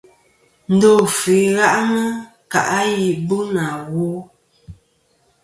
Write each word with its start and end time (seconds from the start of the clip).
Ndo 0.75 0.89
àfɨ 1.03 1.29
i 1.41 1.41
ghaʼnɨ 1.57 2.03
kaʼ 2.51 2.69
yì 2.95 3.07
bu 3.27 3.37
nà 3.55 3.65
wo. 3.93 4.05